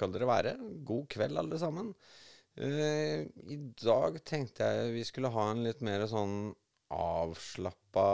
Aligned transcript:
skal 0.00 0.16
dere 0.16 0.30
være. 0.30 0.56
God 0.88 1.06
kveld, 1.12 1.38
alle 1.38 1.60
sammen. 1.60 1.92
Uh, 2.58 3.28
I 3.46 3.60
dag 3.78 4.18
tenkte 4.26 4.66
jeg 4.66 4.96
vi 4.96 5.04
skulle 5.06 5.30
ha 5.32 5.44
en 5.52 5.62
litt 5.62 5.84
mer 5.86 6.02
sånn 6.10 6.50
avslappa 6.90 8.08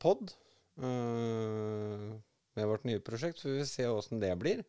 pod 0.00 0.32
uh, 0.80 2.14
med 2.54 2.70
vårt 2.70 2.86
nye 2.88 3.02
prosjekt, 3.04 3.42
så 3.42 3.50
vi 3.50 3.60
vil 3.60 3.68
se 3.68 3.86
åssen 3.90 4.22
det 4.22 4.32
blir. 4.40 4.64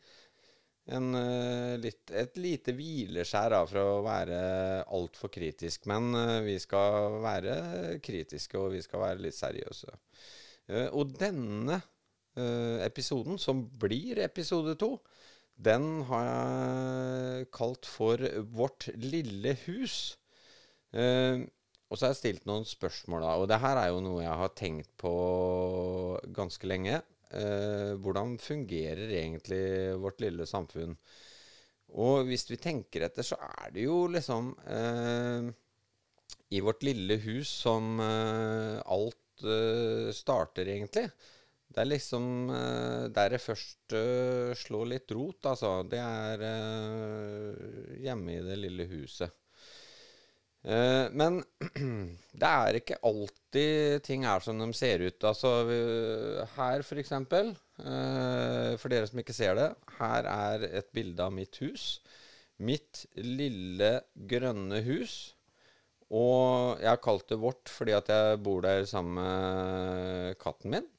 En, 0.91 1.08
uh, 1.17 1.80
litt, 1.81 2.12
et 2.12 2.36
lite 2.38 2.76
hvileskjær 2.78 3.55
da, 3.55 3.64
for 3.70 3.80
å 3.81 4.03
være 4.05 4.39
altfor 4.94 5.31
kritisk. 5.34 5.88
Men 5.89 6.12
eh, 6.20 6.42
vi 6.45 6.58
skal 6.62 7.20
være 7.23 7.55
kritiske, 8.05 8.59
og 8.59 8.76
vi 8.76 8.84
skal 8.86 9.02
være 9.02 9.23
litt 9.26 9.38
seriøse. 9.38 9.95
Eh, 10.70 10.89
og 10.92 11.16
denne 11.17 11.80
eh, 11.80 12.84
episoden, 12.86 13.39
som 13.42 13.64
blir 13.81 14.22
episode 14.26 14.76
to, 14.81 14.92
den 15.55 16.04
har 16.09 16.26
jeg 16.27 17.50
kalt 17.55 17.88
for 17.88 18.22
Vårt 18.55 18.90
lille 19.00 19.55
hus. 19.66 20.18
Eh, 20.91 21.44
og 21.86 21.98
så 21.98 22.08
har 22.08 22.16
jeg 22.16 22.22
stilt 22.22 22.48
noen 22.50 22.66
spørsmål, 22.68 23.23
da. 23.23 23.36
Og 23.40 23.48
det 23.50 23.61
her 23.64 23.80
er 23.80 23.92
jo 23.94 24.02
noe 24.03 24.23
jeg 24.23 24.39
har 24.42 24.56
tenkt 24.58 24.92
på 25.00 25.14
ganske 26.36 26.67
lenge. 26.67 27.00
Eh, 27.36 27.94
hvordan 28.02 28.36
fungerer 28.42 29.14
egentlig 29.22 29.64
vårt 30.02 30.23
lille 30.23 30.48
samfunn? 30.50 30.98
Og 31.95 32.26
hvis 32.28 32.48
vi 32.50 32.59
tenker 32.59 33.06
etter, 33.08 33.23
så 33.23 33.38
er 33.39 33.72
det 33.76 33.86
jo 33.86 34.06
liksom 34.11 34.52
eh, 34.67 35.48
i 36.58 36.61
vårt 36.64 36.83
lille 36.83 37.20
hus 37.23 37.52
som 37.64 38.00
eh, 38.03 38.81
alt 38.81 39.45
eh, 39.45 40.11
starter, 40.16 40.67
egentlig. 40.67 41.08
Det 41.75 41.81
er 41.81 41.89
liksom 41.89 42.27
eh, 42.55 43.05
der 43.11 43.33
det 43.33 43.41
først 43.44 43.95
eh, 43.97 44.52
slår 44.55 44.91
litt 44.94 45.11
rot, 45.16 45.41
altså. 45.52 45.80
Det 45.89 45.99
er 45.99 46.44
eh, 46.49 47.97
hjemme 48.05 48.38
i 48.38 48.45
det 48.45 48.59
lille 48.61 48.88
huset. 48.91 49.41
Men 50.66 51.36
det 52.41 52.47
er 52.49 52.77
ikke 52.80 52.95
alltid 53.05 54.02
ting 54.08 54.23
er 54.25 54.41
som 54.41 54.58
de 54.58 54.66
ser 54.73 55.03
ut. 55.05 55.27
Altså 55.30 55.52
her, 56.55 56.81
for 56.81 56.97
eksempel, 56.97 57.52
for 57.77 58.89
dere 58.89 59.05
som 59.05 59.21
ikke 59.21 59.36
ser 59.38 59.53
det, 59.59 59.67
her 59.99 60.25
er 60.25 60.66
et 60.81 60.89
bilde 60.89 61.21
av 61.21 61.36
mitt 61.38 61.61
hus. 61.61 61.99
Mitt 62.58 63.03
lille 63.13 63.91
grønne 64.33 64.81
hus. 64.89 65.36
Og 66.09 66.81
jeg 66.81 66.89
har 66.89 67.03
kalt 67.11 67.30
det 67.30 67.38
vårt 67.45 67.69
fordi 67.69 67.93
at 67.99 68.09
jeg 68.09 68.41
bor 68.49 68.66
der 68.66 68.89
sammen 68.89 69.21
med 69.21 70.41
katten 70.41 70.73
min. 70.73 70.89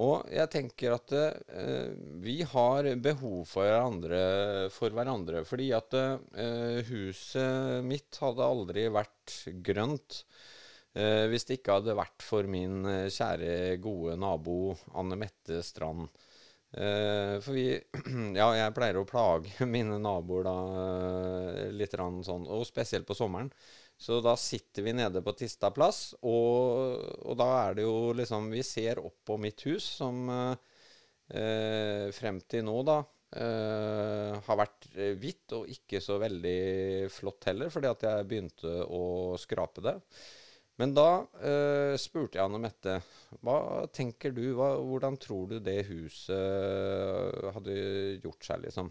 Og 0.00 0.24
jeg 0.32 0.48
tenker 0.48 0.94
at 0.94 1.12
eh, 1.12 1.92
vi 2.24 2.38
har 2.48 2.86
behov 3.04 3.42
for 3.50 3.68
hverandre, 3.68 4.22
for 4.72 4.94
hverandre 4.96 5.42
fordi 5.44 5.68
at 5.76 5.96
eh, 5.98 6.80
huset 6.88 7.84
mitt 7.84 8.16
hadde 8.22 8.46
aldri 8.46 8.86
vært 8.88 9.36
grønt 9.66 10.22
eh, 10.96 11.28
hvis 11.28 11.44
det 11.44 11.60
ikke 11.60 11.76
hadde 11.76 11.98
vært 11.98 12.24
for 12.24 12.48
min 12.48 12.86
eh, 12.88 13.10
kjære, 13.12 13.76
gode 13.84 14.16
nabo 14.16 14.72
Anne 14.96 15.20
Mette 15.20 15.60
Strand. 15.66 16.08
Eh, 16.72 17.36
for 17.44 17.52
vi 17.52 17.66
Ja, 18.40 18.48
jeg 18.56 18.72
pleier 18.76 18.96
å 18.96 19.04
plage 19.08 19.66
mine 19.74 20.00
naboer 20.00 20.48
da 20.48 20.56
eh, 20.86 21.70
litt 21.76 22.00
sånn, 22.00 22.48
og 22.48 22.64
spesielt 22.68 23.04
på 23.08 23.18
sommeren. 23.18 23.52
Så 24.02 24.18
da 24.24 24.34
sitter 24.38 24.82
vi 24.82 24.94
nede 24.98 25.22
på 25.22 25.34
Tista 25.38 25.70
plass, 25.70 26.12
og, 26.26 26.98
og 27.22 27.38
da 27.38 27.48
er 27.68 27.76
det 27.78 27.86
jo 27.86 28.12
liksom 28.18 28.48
Vi 28.50 28.64
ser 28.66 28.98
opp 28.98 29.20
på 29.30 29.36
mitt 29.38 29.62
hus, 29.68 29.86
som 30.00 30.24
eh, 30.32 32.08
frem 32.16 32.40
til 32.50 32.66
nå, 32.66 32.74
da, 32.88 32.98
eh, 33.38 34.40
har 34.42 34.58
vært 34.58 34.88
eh, 34.96 35.14
hvitt 35.22 35.54
og 35.54 35.70
ikke 35.70 36.02
så 36.02 36.18
veldig 36.22 37.10
flott 37.14 37.46
heller, 37.52 37.70
fordi 37.70 37.92
at 37.92 38.06
jeg 38.08 38.30
begynte 38.32 38.74
å 38.90 39.02
skrape 39.38 39.84
det. 39.86 39.94
Men 40.82 40.96
da 40.96 41.08
eh, 41.44 41.94
spurte 42.00 42.40
jeg 42.40 42.48
Anne 42.48 42.58
Mette 42.64 42.96
hva 43.44 43.84
tenker 43.94 44.34
du, 44.34 44.48
hva, 44.58 44.72
hvordan 44.82 45.18
tror 45.20 45.46
du 45.52 45.60
det 45.62 45.84
huset 45.92 47.52
hadde 47.54 47.78
gjort 48.24 48.50
seg, 48.50 48.66
liksom? 48.66 48.90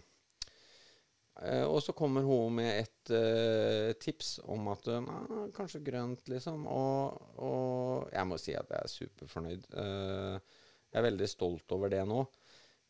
Eh, 1.42 1.64
og 1.66 1.80
så 1.82 1.94
kommer 1.96 2.22
hun 2.26 2.54
med 2.60 2.84
et 2.84 3.12
eh, 3.16 3.90
tips 3.98 4.36
om 4.52 4.68
at 4.70 4.86
eh, 4.92 5.02
nei, 5.02 5.48
kanskje 5.56 5.82
grønt, 5.84 6.28
liksom. 6.30 6.66
Og, 6.70 7.24
og 7.42 8.12
jeg 8.12 8.28
må 8.30 8.38
si 8.38 8.54
at 8.58 8.70
jeg 8.70 8.78
er 8.78 8.92
superfornøyd. 8.92 9.66
Jeg 9.72 11.00
er 11.00 11.08
veldig 11.08 11.28
stolt 11.30 11.74
over 11.74 11.92
det 11.92 12.04
nå. 12.06 12.22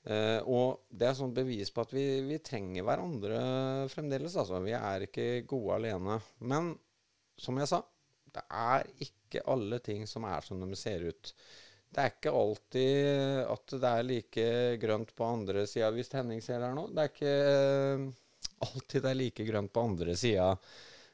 Uh, 0.02 0.40
og 0.50 0.88
det 0.90 1.06
er 1.06 1.12
sånn 1.14 1.30
bevis 1.30 1.68
på 1.70 1.84
at 1.84 1.92
vi, 1.94 2.02
vi 2.26 2.40
trenger 2.42 2.82
hverandre 2.82 3.42
fremdeles. 3.92 4.34
Altså. 4.34 4.58
Vi 4.64 4.72
er 4.74 5.04
ikke 5.06 5.26
gode 5.46 5.76
alene. 5.76 6.16
Men 6.42 6.72
som 7.38 7.60
jeg 7.62 7.70
sa, 7.70 7.78
det 8.34 8.42
er 8.50 8.88
ikke 9.06 9.44
alle 9.52 9.78
ting 9.84 10.02
som 10.10 10.26
er 10.26 10.42
som 10.42 10.58
de 10.58 10.74
ser 10.78 11.06
ut. 11.06 11.30
Det 11.92 12.02
er 12.02 12.10
ikke 12.10 12.34
alltid 12.34 13.46
at 13.52 13.76
det 13.76 13.92
er 13.92 14.08
like 14.08 14.48
grønt 14.82 15.14
på 15.14 15.28
andre 15.28 15.68
sida, 15.70 15.92
hvis 15.94 16.10
Henning 16.16 16.42
ser 16.42 16.66
her 16.66 16.74
nå. 16.74 16.88
Det 16.90 17.04
er 17.04 17.12
ikke 17.12 17.36
alltid 18.64 19.06
er 19.10 19.18
like 19.18 19.46
grønt 19.46 19.72
på 19.74 19.84
andre 19.90 20.16
sida. 20.18 20.52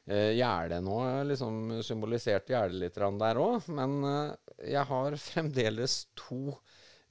Eh, 0.09 0.31
gjerdet 0.39 0.81
nå 0.81 0.97
liksom 1.29 1.81
symbolisert 1.85 2.49
gjerdet 2.49 2.79
litt 2.81 2.95
der 2.97 3.37
òg, 3.37 3.67
men 3.77 3.99
eh, 4.09 4.53
jeg 4.71 4.85
har 4.89 5.17
fremdeles 5.21 6.01
to 6.17 6.55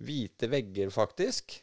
hvite 0.02 0.48
vegger, 0.50 0.90
faktisk. 0.90 1.60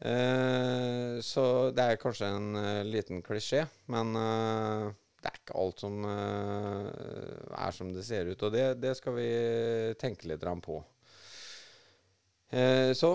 Eh, 0.00 1.20
så 1.22 1.44
det 1.76 1.84
er 1.84 2.00
kanskje 2.02 2.30
en 2.34 2.58
eh, 2.58 2.82
liten 2.88 3.22
klisjé, 3.22 3.62
men 3.94 4.10
det 4.16 5.30
er 5.30 5.38
ikke 5.38 5.58
alt 5.60 5.84
som 5.84 6.00
er 6.08 7.76
som 7.76 7.92
det 7.94 8.02
ser 8.08 8.32
ut. 8.32 8.42
Og 8.42 8.54
det, 8.54 8.64
det 8.82 8.96
skal 8.98 9.14
vi 9.18 9.28
tenke 10.00 10.30
litt 10.30 10.46
på. 10.64 10.80
Så 12.96 13.10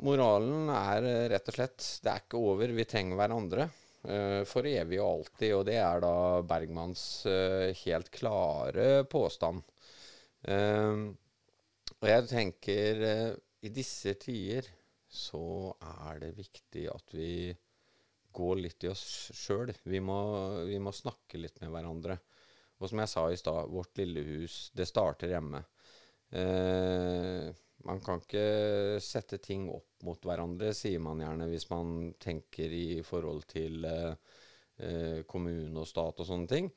moralen 0.00 0.70
er 0.72 1.08
rett 1.34 1.50
og 1.50 1.56
slett 1.58 1.88
det 2.04 2.12
er 2.14 2.22
ikke 2.22 2.40
over, 2.40 2.72
vi 2.72 2.86
trenger 2.88 3.18
hverandre. 3.18 3.66
Eh, 4.08 4.42
for 4.48 4.68
evig 4.68 5.00
og 5.00 5.08
alltid, 5.10 5.54
og 5.56 5.64
det 5.68 5.78
er 5.80 6.02
da 6.04 6.14
Bergmanns 6.46 7.04
eh, 7.28 7.70
helt 7.84 8.10
klare 8.14 9.04
påstand. 9.10 9.62
Eh, 10.48 11.06
og 12.00 12.08
jeg 12.08 12.28
tenker 12.30 13.02
i 13.60 13.72
disse 13.74 14.14
tider 14.22 14.68
så 15.10 15.74
er 16.06 16.20
det 16.22 16.36
viktig 16.38 16.86
at 16.88 17.12
vi 17.12 17.50
går 18.32 18.60
litt 18.62 18.86
i 18.86 18.90
oss 18.92 19.04
sjøl. 19.34 19.72
Vi, 19.82 19.98
vi 19.98 20.78
må 20.80 20.92
snakke 20.94 21.40
litt 21.40 21.58
med 21.60 21.72
hverandre. 21.74 22.16
Og 22.80 22.88
som 22.88 23.02
jeg 23.02 23.12
sa 23.12 23.26
i 23.28 23.36
stad, 23.36 23.68
vårt 23.68 23.98
lille 24.00 24.22
hus, 24.24 24.70
det 24.72 24.86
starter 24.88 25.34
hjemme. 25.34 25.60
Eh, 26.30 27.50
man 27.88 28.00
kan 28.04 28.20
ikke 28.20 29.00
sette 29.04 29.38
ting 29.42 29.68
opp 29.72 30.04
mot 30.06 30.22
hverandre, 30.26 30.72
sier 30.76 31.00
man 31.02 31.20
gjerne 31.22 31.48
hvis 31.50 31.68
man 31.70 32.12
tenker 32.20 32.72
i 32.76 33.00
forhold 33.06 33.46
til 33.50 33.84
eh, 33.88 34.14
eh, 34.84 35.20
kommune 35.28 35.80
og 35.80 35.88
stat 35.88 36.20
og 36.20 36.28
sånne 36.28 36.50
ting. 36.50 36.70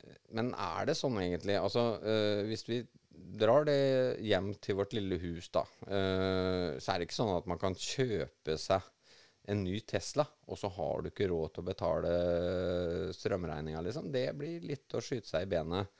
Eh, 0.00 0.18
Men 0.36 0.52
er 0.54 0.88
det 0.88 0.96
sånn 0.98 1.18
egentlig? 1.22 1.56
Altså, 1.60 1.86
eh, 2.04 2.42
hvis 2.48 2.66
vi 2.68 2.82
drar 3.12 3.66
det 3.68 4.20
hjem 4.24 4.52
til 4.60 4.78
vårt 4.80 4.96
lille 4.96 5.18
hus, 5.22 5.48
da, 5.52 5.64
eh, 5.86 6.78
så 6.80 6.92
er 6.92 7.00
det 7.00 7.08
ikke 7.08 7.20
sånn 7.20 7.36
at 7.36 7.48
man 7.50 7.60
kan 7.60 7.76
kjøpe 7.78 8.56
seg 8.60 8.88
en 9.52 9.64
ny 9.64 9.80
Tesla, 9.88 10.22
og 10.46 10.58
så 10.60 10.68
har 10.70 11.02
du 11.02 11.10
ikke 11.10 11.26
råd 11.32 11.54
til 11.54 11.64
å 11.64 11.66
betale 11.66 12.12
strømregninga, 13.16 13.80
liksom. 13.82 14.12
Det 14.14 14.28
blir 14.38 14.62
litt 14.68 14.94
å 14.94 15.02
skyte 15.02 15.26
seg 15.26 15.48
i 15.48 15.50
benet. 15.50 15.90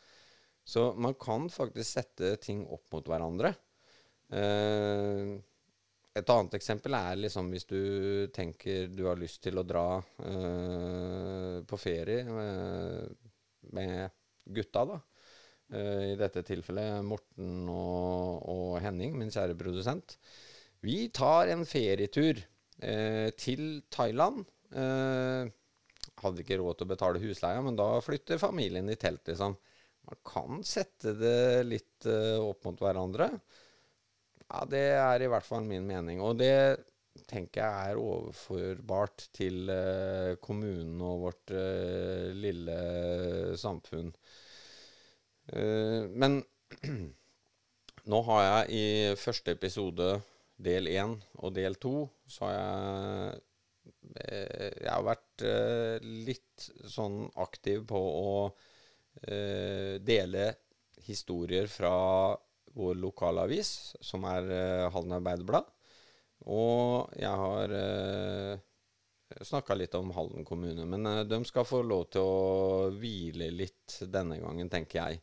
Så 0.62 0.92
man 0.94 1.16
kan 1.18 1.48
faktisk 1.50 1.88
sette 1.88 2.36
ting 2.38 2.62
opp 2.70 2.86
mot 2.94 3.08
hverandre. 3.10 3.50
Eh, 4.32 5.32
et 6.12 6.32
annet 6.34 6.56
eksempel 6.58 6.96
er 6.96 7.20
liksom 7.20 7.48
hvis 7.52 7.64
du 7.68 7.78
tenker 8.36 8.90
du 8.92 9.06
har 9.08 9.20
lyst 9.20 9.40
til 9.46 9.60
å 9.60 9.64
dra 9.64 9.86
eh, 10.00 11.58
på 11.68 11.78
ferie 11.80 12.26
med, 12.28 13.16
med 13.72 14.12
gutta, 14.44 14.84
da. 14.88 14.98
Eh, 15.72 16.12
I 16.12 16.18
dette 16.20 16.44
tilfellet 16.44 17.00
Morten 17.06 17.68
og, 17.72 18.44
og 18.52 18.80
Henning, 18.84 19.16
min 19.18 19.32
kjære 19.32 19.56
produsent. 19.58 20.18
Vi 20.84 21.06
tar 21.14 21.52
en 21.52 21.64
ferietur 21.68 22.42
eh, 22.82 23.28
til 23.38 23.82
Thailand. 23.92 24.44
Eh, 24.74 25.48
hadde 26.22 26.42
ikke 26.44 26.58
råd 26.60 26.78
til 26.78 26.88
å 26.88 26.92
betale 26.92 27.22
husleia, 27.22 27.62
men 27.64 27.78
da 27.78 27.88
flytter 28.04 28.40
familien 28.42 28.90
i 28.90 28.98
telt, 29.00 29.24
liksom. 29.30 29.56
Man 30.02 30.18
kan 30.26 30.62
sette 30.66 31.14
det 31.14 31.62
litt 31.68 32.06
eh, 32.10 32.38
opp 32.42 32.66
mot 32.66 32.80
hverandre. 32.82 33.30
Ja, 34.52 34.64
det 34.68 34.86
er 35.00 35.22
i 35.24 35.28
hvert 35.32 35.46
fall 35.46 35.64
min 35.64 35.86
mening. 35.88 36.20
Og 36.20 36.36
det 36.40 36.52
tenker 37.28 37.62
jeg 37.62 37.92
er 37.92 38.00
overførbart 38.00 39.26
til 39.36 39.68
eh, 39.72 40.34
kommunen 40.44 41.00
og 41.04 41.26
vårt 41.26 41.52
eh, 41.56 42.28
lille 42.36 42.76
samfunn. 43.60 44.12
Eh, 45.52 46.04
men 46.12 46.42
nå 48.12 48.20
har 48.28 48.44
jeg 48.44 48.76
i 48.76 49.16
første 49.20 49.56
episode, 49.56 50.10
del 50.62 50.86
én 50.92 51.16
og 51.42 51.54
del 51.56 51.74
to, 51.82 52.04
så 52.30 52.44
har 52.46 52.52
jeg 52.54 53.40
eh, 54.20 54.70
Jeg 54.84 54.92
har 54.92 55.06
vært 55.08 55.46
eh, 55.48 55.96
litt 56.28 56.68
sånn 56.92 57.24
aktiv 57.42 57.86
på 57.88 57.98
å 57.98 58.34
eh, 59.26 59.98
dele 60.04 60.52
historier 61.08 61.66
fra 61.72 61.94
vår 62.78 62.98
lokalavis, 63.02 63.70
som 64.00 64.26
er 64.28 64.50
uh, 64.50 64.90
Halden 64.94 65.16
Arbeiderblad. 65.18 65.72
Og 66.50 67.12
jeg 67.20 67.42
har 67.44 67.74
uh, 67.76 68.60
snakka 69.42 69.76
litt 69.78 69.96
om 69.98 70.12
Halden 70.16 70.46
kommune. 70.48 70.86
Men 70.88 71.06
uh, 71.06 71.24
de 71.28 71.42
skal 71.48 71.68
få 71.68 71.82
lov 71.86 72.08
til 72.14 72.24
å 72.24 72.92
hvile 72.96 73.50
litt 73.54 73.98
denne 74.08 74.40
gangen, 74.42 74.70
tenker 74.72 75.02
jeg. 75.02 75.22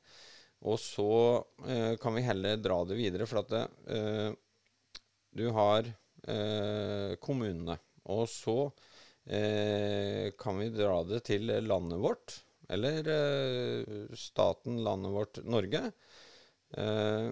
Og 0.69 0.77
så 0.81 1.09
uh, 1.39 1.95
kan 2.01 2.15
vi 2.17 2.27
heller 2.27 2.61
dra 2.61 2.83
det 2.85 2.99
videre, 2.99 3.27
for 3.29 3.41
at 3.45 3.57
eh, 3.57 4.29
du 5.31 5.49
har 5.53 5.85
eh, 6.27 7.15
kommunene. 7.21 7.77
Og 8.09 8.25
så 8.31 8.57
eh, 9.29 10.31
kan 10.39 10.57
vi 10.59 10.69
dra 10.73 11.03
det 11.07 11.21
til 11.29 11.51
landet 11.67 12.01
vårt, 12.01 12.39
eller 12.69 13.11
eh, 13.13 14.15
staten, 14.17 14.81
landet 14.85 15.13
vårt, 15.13 15.41
Norge. 15.45 15.83
Eh, 16.77 17.29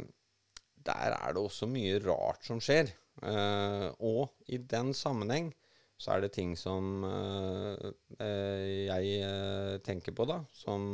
der 0.88 1.16
er 1.18 1.34
det 1.36 1.42
også 1.44 1.70
mye 1.70 2.00
rart 2.04 2.46
som 2.48 2.62
skjer. 2.64 2.92
Eh, 3.24 3.88
og 4.06 4.34
i 4.48 4.60
den 4.62 4.94
sammenheng 4.98 5.52
så 5.98 6.14
er 6.14 6.24
det 6.26 6.36
ting 6.36 6.54
som 6.58 7.02
eh, 7.08 8.88
jeg 8.88 9.82
tenker 9.86 10.14
på, 10.14 10.28
da, 10.30 10.44
som 10.54 10.92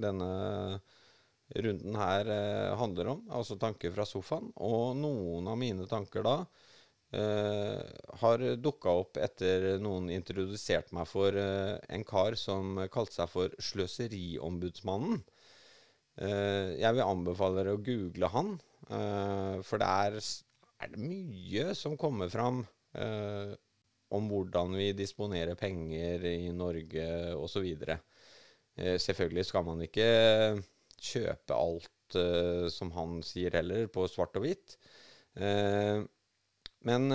denne 0.00 0.30
runden 1.50 1.96
her 1.98 2.30
handler 2.78 3.14
om. 3.16 3.24
Altså 3.34 3.58
tanker 3.58 3.90
fra 3.94 4.06
sofaen. 4.06 4.52
Og 4.62 4.94
noen 4.98 5.50
av 5.50 5.58
mine 5.58 5.88
tanker 5.90 6.26
da 6.26 6.36
Uh, 7.10 7.80
har 8.20 8.42
dukka 8.62 8.92
opp 9.00 9.18
etter 9.18 9.64
noen 9.82 10.12
introduserte 10.14 10.94
meg 10.94 11.08
for 11.10 11.34
uh, 11.34 11.74
en 11.90 12.04
kar 12.06 12.36
som 12.38 12.78
kalte 12.94 13.16
seg 13.16 13.32
for 13.32 13.56
Sløseriombudsmannen. 13.66 15.18
Eh, 16.20 16.76
jeg 16.80 16.96
vil 16.96 17.06
anbefale 17.06 17.62
dere 17.62 17.76
å 17.76 17.82
google 17.84 18.28
han, 18.34 18.52
eh, 18.90 19.56
for 19.64 19.80
det 19.80 19.88
er, 19.88 20.18
er 20.84 20.92
det 20.92 21.00
mye 21.00 21.74
som 21.78 21.96
kommer 22.00 22.28
fram 22.32 22.60
eh, 22.92 23.54
om 24.10 24.26
hvordan 24.30 24.74
vi 24.76 24.90
disponerer 24.98 25.56
penger 25.58 26.26
i 26.28 26.50
Norge 26.52 27.06
osv. 27.38 27.68
Eh, 27.86 28.96
selvfølgelig 29.00 29.46
skal 29.48 29.66
man 29.66 29.84
ikke 29.86 30.08
kjøpe 31.00 31.56
alt 31.56 32.18
eh, 32.18 32.66
som 32.72 32.92
han 32.96 33.20
sier 33.26 33.54
heller, 33.56 33.86
på 33.92 34.06
svart 34.10 34.36
og 34.40 34.46
hvitt. 34.46 34.76
Eh, 35.38 36.02
men 36.88 37.12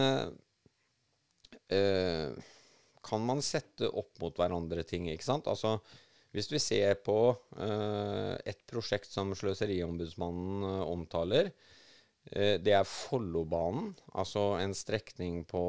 kan 3.05 3.23
man 3.25 3.39
sette 3.41 3.87
opp 3.89 4.19
mot 4.21 4.37
hverandre 4.37 4.83
ting, 4.85 5.07
ikke 5.09 5.25
sant? 5.25 5.47
Altså, 5.49 5.79
hvis 6.35 6.51
vi 6.51 6.59
ser 6.59 6.97
på 7.05 7.17
eh, 7.63 8.33
et 8.51 8.61
prosjekt 8.67 9.07
som 9.11 9.31
Sløseriombudsmannen 9.37 10.65
eh, 10.67 10.81
omtaler, 10.91 11.51
eh, 12.31 12.57
det 12.59 12.75
er 12.75 12.89
Follobanen, 12.89 13.93
altså 14.19 14.53
en 14.59 14.75
strekning 14.75 15.43
på 15.47 15.63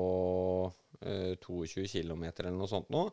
eh, 1.02 1.36
22 1.38 1.86
km 1.94 2.26
eller 2.32 2.56
noe 2.56 2.70
sånt 2.70 2.90
nå. 2.94 3.06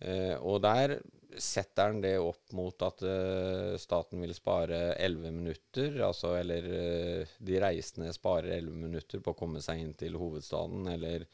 Eh, 0.00 0.36
og 0.40 0.62
der 0.64 0.96
setter 1.40 1.90
han 1.90 2.00
det 2.02 2.16
opp 2.18 2.54
mot 2.56 2.82
at 2.82 3.04
eh, 3.06 3.76
staten 3.78 4.22
vil 4.24 4.32
spare 4.34 4.80
11 4.96 5.34
minutter, 5.36 5.98
altså 6.06 6.32
eller 6.38 6.66
eh, 6.78 7.34
de 7.38 7.60
reisende 7.60 8.12
sparer 8.16 8.56
11 8.56 8.80
minutter 8.86 9.22
på 9.22 9.34
å 9.34 9.38
komme 9.38 9.60
seg 9.62 9.82
inn 9.82 9.92
til 10.00 10.16
hovedstaden 10.18 10.88
eller 10.94 11.28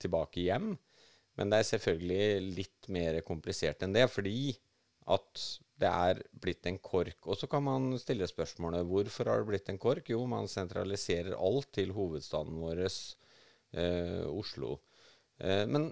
tilbake 0.00 0.46
hjem. 0.46 0.72
Men 1.38 1.52
det 1.52 1.60
er 1.60 1.68
selvfølgelig 1.68 2.54
litt 2.56 2.88
mer 2.94 3.20
komplisert 3.26 3.84
enn 3.84 3.94
det, 3.94 4.08
fordi 4.10 4.56
at 5.14 5.44
det 5.78 5.88
er 5.88 6.20
blitt 6.42 6.66
en 6.66 6.78
kork. 6.82 7.20
Og 7.26 7.38
så 7.38 7.48
kan 7.50 7.64
man 7.64 7.92
stille 8.02 8.26
spørsmålet 8.28 8.86
hvorfor 8.88 9.30
har 9.30 9.42
det 9.42 9.50
blitt 9.52 9.70
en 9.72 9.80
kork? 9.80 10.10
Jo, 10.10 10.24
man 10.30 10.50
sentraliserer 10.50 11.38
alt 11.38 11.70
til 11.76 11.94
hovedstaden 11.96 12.58
vår, 12.58 12.82
eh, 12.86 14.26
Oslo. 14.26 14.80
Eh, 15.38 15.64
men 15.70 15.88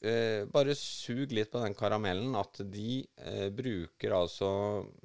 eh, 0.00 0.46
bare 0.48 0.76
sug 0.78 1.34
litt 1.36 1.52
på 1.52 1.62
den 1.62 1.76
karamellen 1.76 2.36
at 2.38 2.62
de 2.72 3.02
eh, 3.20 3.48
bruker 3.54 4.16
altså 4.16 4.50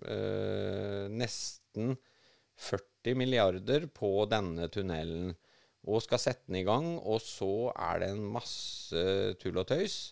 eh, 0.08 1.12
nesten 1.12 1.96
40 2.62 3.18
milliarder 3.18 3.88
på 3.92 4.14
denne 4.32 4.70
tunnelen 4.72 5.34
og 5.90 6.04
skal 6.06 6.22
sette 6.22 6.46
den 6.46 6.60
i 6.60 6.66
gang, 6.68 6.94
og 7.00 7.24
så 7.26 7.72
er 7.74 8.04
det 8.04 8.12
en 8.14 8.26
masse 8.36 9.06
tull 9.42 9.58
og 9.58 9.66
tøys. 9.72 10.12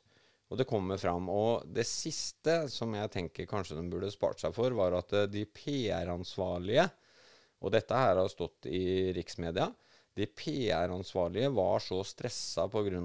Og 0.50 0.58
det 0.58 0.68
kommer 0.70 0.98
fram. 0.98 1.30
Og 1.30 1.68
det 1.70 1.86
siste 1.88 2.64
som 2.74 2.96
jeg 2.98 3.12
tenker 3.14 3.50
kanskje 3.50 3.78
de 3.78 3.86
burde 3.92 4.10
spart 4.14 4.42
seg 4.42 4.56
for, 4.56 4.74
var 4.78 4.98
at 4.98 5.14
eh, 5.14 5.30
de 5.30 5.46
PR-ansvarlige, 5.46 6.88
og 7.60 7.76
dette 7.76 8.02
her 8.02 8.18
har 8.18 8.32
stått 8.32 8.70
i 8.72 9.12
riksmedia, 9.16 9.68
de 10.20 10.26
PR-ansvarlige 10.36 11.52
var 11.56 11.80
så 11.84 12.02
stressa 12.08 12.66
pga. 12.72 13.00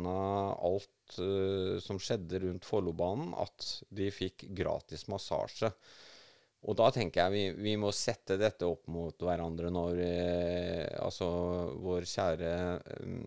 alt 0.67 1.19
uh, 1.20 1.76
som 1.82 2.00
skjedde 2.00 2.41
rundt 2.43 2.67
Follobanen, 2.67 3.35
at 3.38 3.67
de 3.94 4.08
fikk 4.14 4.47
gratis 4.56 5.06
massasje. 5.11 5.70
Og 6.64 6.76
da 6.78 6.88
tenker 6.94 7.20
jeg 7.20 7.32
vi, 7.34 7.64
vi 7.66 7.75
må 7.76 7.90
sette 7.93 8.38
dette 8.40 8.64
opp 8.64 8.88
mot 8.93 9.20
hverandre 9.20 9.69
når 9.72 10.00
eh, 10.00 10.87
altså 10.96 11.28
vår 11.84 12.06
kjære 12.08 12.52
eh, 12.78 13.19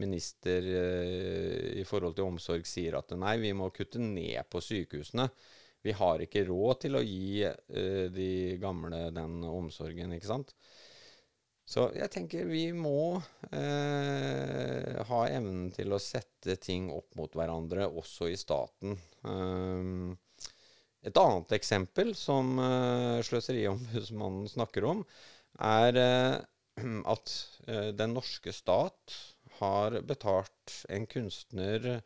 minister 0.00 0.66
eh, 0.66 1.78
i 1.78 1.86
forhold 1.86 2.16
til 2.18 2.26
omsorg 2.26 2.66
sier 2.66 2.98
at 2.98 3.14
nei, 3.14 3.36
vi 3.42 3.54
må 3.54 3.70
kutte 3.74 4.02
ned 4.02 4.42
på 4.50 4.62
sykehusene. 4.64 5.28
Vi 5.86 5.94
har 5.96 6.20
ikke 6.20 6.44
råd 6.48 6.80
til 6.82 6.98
å 6.98 7.04
gi 7.04 7.44
eh, 7.46 8.06
de 8.12 8.30
gamle 8.60 9.06
den 9.14 9.38
omsorgen, 9.46 10.16
ikke 10.16 10.32
sant. 10.32 10.54
Så 11.70 11.86
jeg 11.94 12.10
tenker 12.10 12.48
vi 12.50 12.64
må 12.74 13.20
eh, 13.54 14.96
ha 15.06 15.20
evnen 15.30 15.70
til 15.70 15.94
å 15.94 16.02
sette 16.02 16.58
ting 16.58 16.90
opp 16.90 17.14
mot 17.20 17.38
hverandre, 17.38 17.86
også 17.86 18.26
i 18.32 18.40
staten. 18.40 18.98
Um, 19.22 20.18
et 21.06 21.16
annet 21.20 21.52
eksempel 21.56 22.12
som 22.18 22.56
uh, 22.60 23.20
Sløseriombudsmannen 23.24 24.48
snakker 24.50 24.86
om, 24.90 25.04
er 25.64 25.96
uh, 26.00 26.34
at 27.12 27.36
uh, 27.68 27.90
den 27.96 28.16
norske 28.16 28.52
stat 28.54 29.16
har 29.60 30.00
betalt 30.08 30.82
en 30.88 31.06
kunstner 31.10 31.96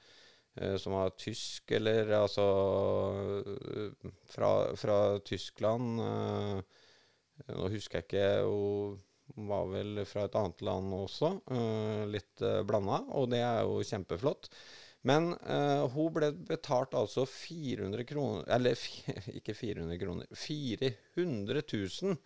som 0.78 0.92
var 0.94 1.10
tysk, 1.18 1.72
eller 1.74 2.12
altså 2.14 2.44
fra, 4.30 4.50
fra 4.78 4.98
Tyskland 5.26 5.98
Nå 5.98 7.70
husker 7.72 7.98
jeg 7.98 8.06
ikke 8.06 8.28
Hun 8.46 9.48
var 9.50 9.66
vel 9.72 10.04
fra 10.06 10.28
et 10.28 10.38
annet 10.38 10.62
land 10.66 10.94
også, 10.94 11.32
litt 12.06 12.44
blanda, 12.70 13.00
og 13.18 13.32
det 13.34 13.42
er 13.42 13.66
jo 13.66 13.82
kjempeflott. 13.82 14.46
Men 15.08 15.34
uh, 15.44 15.84
hun 15.92 16.12
ble 16.16 16.30
betalt 16.49 16.94
altså 16.96 17.26
400 17.28 18.06
kroner 18.08 18.46
Eller 18.56 18.78
ikke 19.38 19.52
400 19.56 19.99
kroner 20.00 20.30
400 20.32 21.61
000 21.61 22.16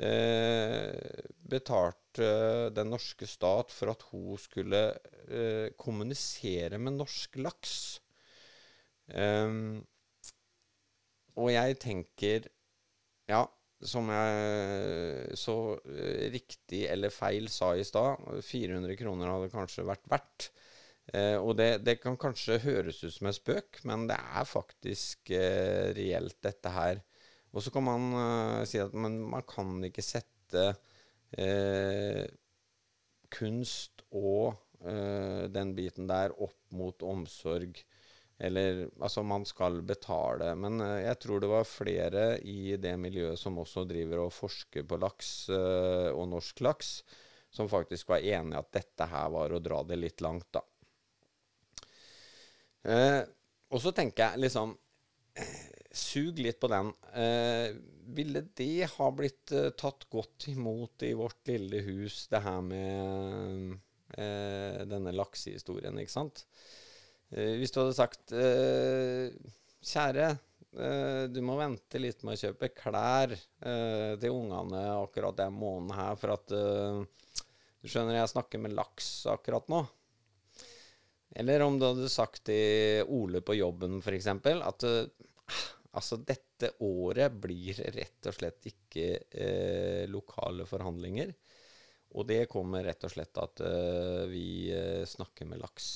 uh, 0.00 1.26
betalte 1.52 2.28
den 2.74 2.90
norske 2.92 3.28
stat 3.28 3.72
for 3.74 3.92
at 3.92 4.02
hun 4.10 4.38
skulle 4.40 4.80
eh, 5.28 5.68
kommunisere 5.78 6.80
med 6.82 6.96
norsk 6.98 7.38
laks. 7.40 7.76
Um, 9.06 9.78
og 11.38 11.52
jeg 11.54 11.78
tenker 11.80 12.50
Ja, 13.30 13.44
som 13.84 14.10
jeg 14.10 15.36
så 15.38 15.56
eh, 15.86 16.26
riktig 16.34 16.82
eller 16.90 17.14
feil 17.14 17.48
sa 17.52 17.74
i 17.76 17.86
stad, 17.86 18.24
400 18.44 18.96
kroner 18.98 19.30
hadde 19.30 19.52
kanskje 19.52 19.86
vært 19.86 20.08
verdt. 20.10 20.48
Eh, 21.14 21.36
og 21.40 21.54
det, 21.56 21.70
det 21.86 21.98
kan 22.02 22.18
kanskje 22.20 22.58
høres 22.66 23.00
ut 23.04 23.14
som 23.14 23.30
en 23.30 23.36
spøk, 23.36 23.80
men 23.88 24.06
det 24.10 24.18
er 24.18 24.48
faktisk 24.48 25.32
eh, 25.32 25.88
reelt, 25.96 26.36
dette 26.44 26.72
her. 26.74 27.00
Og 27.54 27.64
så 27.64 27.72
kan 27.72 27.86
man 27.86 28.08
eh, 28.12 28.64
si 28.68 28.80
at 28.82 28.92
man, 28.92 29.16
man 29.36 29.46
kan 29.48 29.78
ikke 29.88 30.04
sette 30.04 30.66
eh, 31.32 32.26
kunst 33.32 34.04
og 34.12 34.58
eh, 34.84 35.48
den 35.52 35.72
biten 35.78 36.10
der 36.10 36.36
opp 36.36 36.60
mot 36.76 37.02
omsorg. 37.06 37.80
Eller 38.38 38.84
Altså, 39.02 39.24
man 39.26 39.42
skal 39.48 39.80
betale. 39.82 40.52
Men 40.60 40.82
eh, 40.84 41.06
jeg 41.08 41.22
tror 41.24 41.40
det 41.40 41.52
var 41.54 41.68
flere 41.68 42.26
i 42.44 42.76
det 42.76 42.96
miljøet 43.00 43.40
som 43.40 43.56
også 43.64 43.88
driver 43.88 44.26
og 44.26 44.36
forsker 44.36 44.84
på 44.84 45.00
laks 45.00 45.32
og 45.48 46.26
norsk 46.28 46.60
laks, 46.68 46.98
som 47.48 47.70
faktisk 47.72 48.12
var 48.12 48.20
enig 48.20 48.58
i 48.58 48.60
at 48.60 48.74
dette 48.76 49.08
her 49.08 49.32
var 49.32 49.56
å 49.56 49.62
dra 49.64 49.80
det 49.88 49.96
litt 49.96 50.20
langt, 50.20 50.50
da. 50.52 50.60
Eh, 52.88 53.22
og 53.68 53.82
så 53.84 53.92
tenker 53.92 54.24
jeg 54.24 54.46
liksom 54.46 54.72
eh, 55.36 55.64
Sug 55.98 56.38
litt 56.40 56.60
på 56.60 56.68
den. 56.70 56.90
Eh, 57.16 57.76
ville 58.14 58.42
det 58.56 58.88
ha 58.94 59.10
blitt 59.12 59.52
eh, 59.52 59.70
tatt 59.76 60.06
godt 60.12 60.48
imot 60.52 61.04
i 61.04 61.12
vårt 61.16 61.48
lille 61.50 61.82
hus, 61.84 62.26
det 62.32 62.42
her 62.44 62.60
med 62.64 63.72
eh, 64.16 64.84
denne 64.88 65.14
laksehistorien, 65.16 65.98
ikke 66.00 66.14
sant. 66.14 66.44
Eh, 67.32 67.56
hvis 67.60 67.72
du 67.74 67.82
hadde 67.82 67.96
sagt 67.96 68.36
Kjære, 69.88 70.32
du 71.32 71.38
må 71.46 71.54
vente 71.56 72.00
litt 72.00 72.24
med 72.26 72.36
å 72.36 72.40
kjøpe 72.40 72.68
klær 72.76 73.32
til 73.32 74.34
ungene 74.34 74.82
akkurat 74.98 75.38
den 75.38 75.54
måneden 75.56 75.94
her, 75.96 76.18
for 76.20 76.34
at 76.34 76.50
du 76.50 77.88
skjønner, 77.88 78.18
jeg 78.18 78.32
snakker 78.34 78.60
med 78.60 78.74
laks 78.76 79.08
akkurat 79.32 79.70
nå. 79.72 79.80
Eller 81.36 81.62
om 81.64 81.76
du 81.78 81.84
hadde 81.86 82.08
sagt 82.12 82.46
til 82.48 83.04
Ole 83.12 83.42
på 83.44 83.58
jobben, 83.58 83.98
f.eks., 84.00 84.30
at 84.32 84.86
altså, 85.92 86.18
dette 86.24 86.72
året 86.84 87.36
blir 87.42 87.78
rett 87.94 88.28
og 88.28 88.36
slett 88.36 88.68
ikke 88.70 89.06
eh, 89.28 90.04
lokale 90.10 90.66
forhandlinger. 90.68 91.34
Og 92.16 92.26
det 92.28 92.46
kommer 92.50 92.86
rett 92.86 93.04
og 93.04 93.12
slett 93.12 93.40
at 93.40 93.60
eh, 93.64 94.24
vi 94.30 94.46
uh, 94.72 95.04
snakker 95.06 95.48
med 95.48 95.60
laks. 95.60 95.90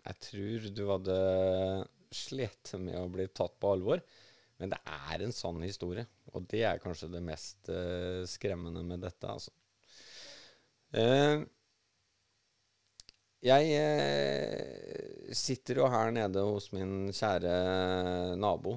Jeg 0.00 0.18
tror 0.22 0.68
du 0.72 0.84
hadde 0.88 1.16
slitt 2.14 2.72
med 2.78 2.96
å 3.00 3.08
bli 3.10 3.26
tatt 3.34 3.58
på 3.60 3.72
alvor, 3.74 4.02
men 4.62 4.72
det 4.72 4.78
er 4.86 5.24
en 5.24 5.34
sann 5.34 5.60
historie. 5.64 6.06
Og 6.30 6.46
det 6.50 6.62
er 6.68 6.82
kanskje 6.82 7.10
det 7.10 7.22
mest 7.26 7.70
eh, 7.72 8.22
skremmende 8.30 8.84
med 8.86 9.02
dette, 9.02 9.26
altså. 9.26 9.50
Jeg 13.40 15.34
sitter 15.36 15.80
jo 15.80 15.88
her 15.88 16.10
nede 16.12 16.42
hos 16.44 16.68
min 16.74 17.08
kjære 17.14 17.54
nabo 18.36 18.74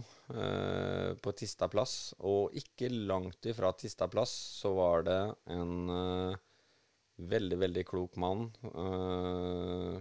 på 1.19 1.33
Tista 1.35 1.67
plass, 1.67 2.13
og 2.23 2.55
ikke 2.55 2.87
langt 3.09 3.49
ifra 3.51 3.73
Tista 3.75 4.07
plass 4.07 4.31
så 4.61 4.71
var 4.77 5.03
det 5.09 5.19
en 5.51 5.91
Veldig, 7.21 7.57
veldig 7.61 7.83
klok 7.85 8.15
mann 8.17 8.47
uh, 8.73 9.99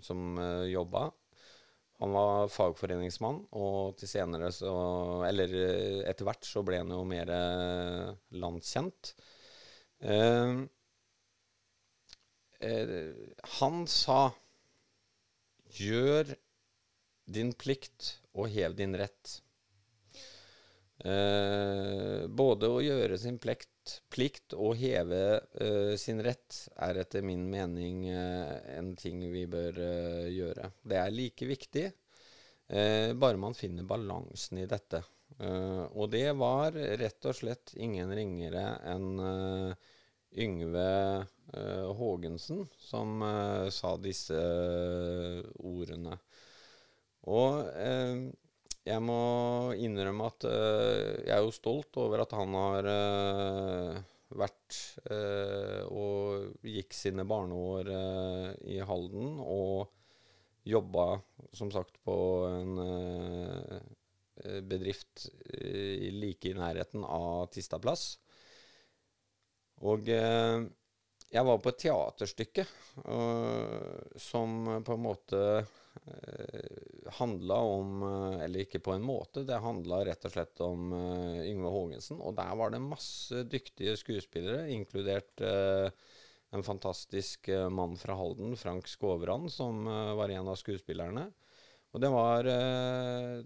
som 0.00 0.36
uh, 0.38 0.62
jobba. 0.70 1.08
Han 1.98 2.12
var 2.12 2.50
fagforeningsmann, 2.52 3.40
og 3.56 3.96
til 3.98 4.10
senere 4.10 4.50
så 4.52 4.70
Eller 5.26 5.50
uh, 5.50 6.04
etter 6.06 6.28
hvert 6.28 6.46
så 6.46 6.62
ble 6.66 6.78
han 6.84 6.92
jo 6.94 7.02
mer 7.08 7.32
landkjent. 8.30 9.12
landskjent. 10.06 10.75
Han 13.58 13.82
sa 13.90 14.20
Gjør 15.76 16.30
din 17.28 17.50
plikt 17.58 18.14
og 18.38 18.48
hev 18.54 18.76
din 18.78 18.94
rett. 18.96 19.32
både 22.38 22.70
å 22.70 22.78
gjøre 22.80 23.18
sin 23.20 23.36
plikt 23.42 23.76
plikt 24.12 24.54
å 24.56 24.72
heve 24.76 25.22
uh, 25.60 25.94
sin 25.98 26.22
rett 26.24 26.62
er 26.82 27.02
etter 27.02 27.24
min 27.26 27.44
mening 27.50 28.06
uh, 28.10 28.56
en 28.76 28.94
ting 28.98 29.22
vi 29.32 29.46
bør 29.50 29.78
uh, 29.78 30.26
gjøre. 30.30 30.70
Det 30.82 30.98
er 31.00 31.14
like 31.14 31.48
viktig, 31.48 31.86
bare 32.66 33.38
man 33.38 33.54
finner 33.54 33.86
balansen 33.86 34.58
i 34.58 34.64
dette. 34.66 34.98
og 35.38 36.08
det 36.10 36.32
var 36.34 36.74
rett 36.74 37.28
og 37.30 37.36
slett 37.38 37.76
ingen 37.78 38.10
ringere 38.10 38.64
enn 38.90 39.20
Yngve 40.34 40.88
Haagensen 41.54 42.64
som 42.82 43.20
sa 43.70 43.92
disse 44.02 44.38
ordene. 45.62 46.16
Og 47.30 47.70
jeg 48.86 49.02
må 49.02 49.20
innrømme 49.82 50.28
at 50.30 50.44
uh, 50.46 51.16
jeg 51.26 51.32
er 51.34 51.42
jo 51.42 51.54
stolt 51.54 51.96
over 51.98 52.22
at 52.22 52.34
han 52.38 52.54
har 52.54 52.86
uh, 52.86 53.96
vært 54.38 54.78
uh, 55.10 55.82
og 55.90 56.62
gikk 56.66 56.94
sine 56.94 57.26
barneår 57.26 57.90
i 58.70 58.78
Halden 58.86 59.40
og 59.42 59.90
jobba, 60.66 61.20
som 61.54 61.70
sagt, 61.70 61.98
på 62.02 62.14
en 62.50 62.78
bedrift 64.66 65.28
like 65.46 66.50
i 66.50 66.56
nærheten 66.58 67.04
av 67.06 67.46
Tista 67.54 67.78
plass. 67.78 68.16
Og 69.86 70.10
jeg 71.32 71.46
var 71.48 71.58
på 71.62 71.72
et 71.72 71.80
teaterstykke 71.82 72.64
som 74.22 74.60
på 74.86 74.94
en 74.94 75.02
måte 75.02 75.40
Eh, 76.06 77.10
handla 77.12 77.54
om 77.54 78.02
eh, 78.02 78.44
Eller 78.44 78.66
ikke 78.66 78.82
på 78.84 78.92
en 78.92 79.02
måte, 79.02 79.42
det 79.48 79.58
handla 79.62 80.02
rett 80.04 80.26
og 80.28 80.34
slett 80.34 80.60
om 80.64 80.92
uh, 80.92 81.40
Yngve 81.42 81.72
Haagensen. 81.72 82.20
Og 82.20 82.36
der 82.36 82.52
var 82.58 82.70
det 82.70 82.82
masse 82.82 83.42
dyktige 83.50 83.96
skuespillere, 83.98 84.68
inkludert 84.74 85.42
uh, 85.42 85.88
en 86.54 86.62
fantastisk 86.62 87.48
mann 87.74 87.96
fra 87.98 88.14
Halden, 88.16 88.54
Frank 88.56 88.86
Skåvran, 88.88 89.48
som 89.50 89.82
var 89.84 90.30
en 90.30 90.46
av 90.46 90.54
skuespillerne. 90.56 91.24
Og 91.90 92.00
det 92.00 92.08
var, 92.12 92.46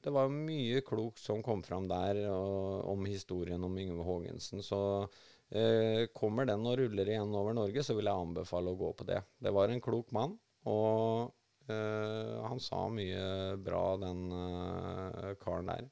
det 0.04 0.12
var 0.12 0.28
mye 0.30 0.82
klokt 0.84 1.22
som 1.22 1.40
kom 1.42 1.62
fram 1.64 1.88
der 1.88 2.20
om 2.28 3.08
historien 3.08 3.64
om 3.64 3.78
Yngve 3.80 4.04
Haagensen. 4.04 4.60
Så 4.62 5.08
kommer 6.14 6.46
den 6.46 6.62
og 6.70 6.76
ruller 6.78 7.08
igjen 7.10 7.32
over 7.34 7.56
Norge, 7.56 7.82
så 7.82 7.96
vil 7.98 8.06
jeg 8.06 8.22
anbefale 8.22 8.70
å 8.70 8.78
gå 8.78 8.92
på 8.94 9.06
det. 9.08 9.18
Det 9.42 9.50
var 9.50 9.72
en 9.72 9.82
klok 9.82 10.12
mann. 10.14 10.36
og 10.70 11.32
Uh, 11.70 12.42
han 12.42 12.60
sa 12.60 12.88
mye 12.90 13.56
bra, 13.62 13.96
den 14.00 14.30
uh, 14.32 15.34
karen 15.40 15.70
der. 15.70 15.88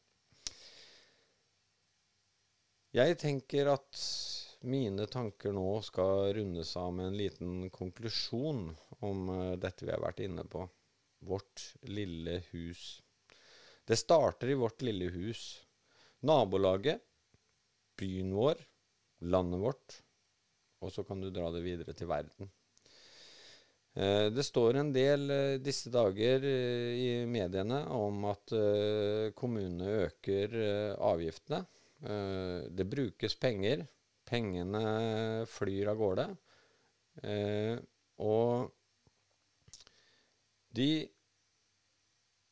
Jeg 2.96 3.18
tenker 3.20 3.70
at 3.74 4.00
mine 4.66 5.06
tanker 5.12 5.52
nå 5.54 5.76
skal 5.86 6.32
rundes 6.38 6.72
av 6.80 6.90
med 6.96 7.10
en 7.10 7.18
liten 7.20 7.68
konklusjon 7.70 8.64
om 9.06 9.28
uh, 9.30 9.58
dette 9.60 9.86
vi 9.86 9.94
har 9.94 10.02
vært 10.02 10.24
inne 10.24 10.46
på. 10.50 10.64
Vårt 11.28 11.74
lille 11.90 12.40
hus. 12.50 12.98
Det 13.86 13.98
starter 13.98 14.50
i 14.50 14.58
vårt 14.58 14.82
lille 14.86 15.12
hus. 15.14 15.44
Nabolaget, 16.26 17.04
byen 17.98 18.34
vår, 18.34 18.58
landet 19.20 19.60
vårt. 19.60 19.98
Og 20.84 20.94
så 20.94 21.02
kan 21.06 21.20
du 21.20 21.30
dra 21.34 21.50
det 21.54 21.64
videre 21.64 21.94
til 21.96 22.10
verden. 22.10 22.50
Eh, 23.98 24.28
det 24.30 24.44
står 24.46 24.78
en 24.78 24.92
del 24.94 25.30
eh, 25.34 25.58
disse 25.58 25.90
dager 25.90 26.44
eh, 26.46 26.94
i 26.94 27.08
mediene 27.26 27.80
om 27.96 28.28
at 28.30 28.54
kommunene 29.38 30.04
øker 30.06 30.54
avgiftene. 31.02 31.64
Det 31.98 32.84
brukes 32.86 33.34
penger. 33.42 33.82
Pengene 34.28 34.82
flyr 35.50 35.88
av 35.90 35.96
gårde. 35.98 36.26
Og 38.22 38.68
de 40.78 40.90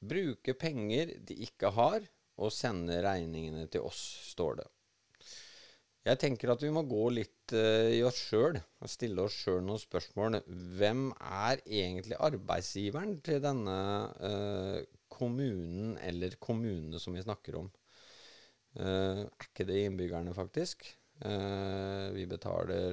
bruker 0.02 0.58
penger 0.58 1.14
de 1.28 1.36
ikke 1.46 1.70
har, 1.78 2.08
og 2.42 2.50
sender 2.52 3.06
regningene 3.06 3.68
til 3.70 3.86
oss, 3.86 4.02
står 4.32 4.58
det. 4.64 4.66
Jeg 6.06 6.20
tenker 6.22 6.52
at 6.52 6.62
vi 6.62 6.68
må 6.70 6.84
gå 6.86 7.08
litt 7.16 7.52
uh, 7.56 7.90
i 7.90 8.02
oss 8.06 8.18
sjøl 8.28 8.60
og 8.60 8.90
stille 8.90 9.24
oss 9.26 9.38
sjøl 9.42 9.64
noen 9.66 9.80
spørsmål. 9.82 10.38
Hvem 10.78 11.08
er 11.18 11.62
egentlig 11.64 12.18
arbeidsgiveren 12.22 13.16
til 13.26 13.40
denne 13.42 13.78
uh, 14.22 14.78
kommunen 15.10 15.96
eller 16.06 16.38
kommunene 16.38 17.00
som 17.02 17.16
vi 17.16 17.24
snakker 17.26 17.58
om? 17.58 17.72
Uh, 18.78 19.26
er 19.26 19.48
ikke 19.48 19.66
det 19.66 19.82
innbyggerne, 19.88 20.36
faktisk? 20.36 20.88
vi 21.16 22.26
betaler 22.28 22.92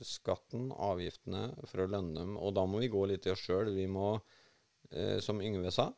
skatten, 0.00 0.70
avgiftene, 0.72 1.42
for 1.68 1.82
å 1.84 1.86
lønne 1.92 2.22
dem. 2.22 2.38
Og 2.40 2.54
da 2.56 2.64
må 2.64 2.80
vi 2.80 2.88
gå 2.88 3.02
litt 3.10 3.28
i 3.28 3.34
oss 3.34 3.42
sjøl. 3.44 3.68
Vi 3.76 3.84
må, 3.84 4.14
som 5.20 5.42
Yngve 5.44 5.68
sa, 5.76 5.90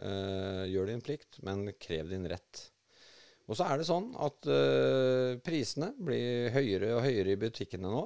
gjør 0.00 0.88
din 0.94 1.04
plikt, 1.04 1.42
men 1.44 1.68
krev 1.76 2.08
din 2.14 2.24
rett. 2.32 2.62
Og 3.50 3.58
så 3.58 3.66
er 3.66 3.80
det 3.80 3.88
sånn 3.88 4.12
at 4.22 4.46
uh, 4.46 5.34
prisene 5.42 5.90
blir 5.98 6.52
høyere 6.54 6.94
og 6.94 7.02
høyere 7.02 7.34
i 7.34 7.40
butikkene 7.40 7.90
nå. 7.90 8.04